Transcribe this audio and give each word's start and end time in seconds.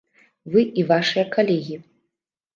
Вы 0.55 0.63
і 0.83 0.85
вашыя 0.93 1.25
калегі. 1.37 1.77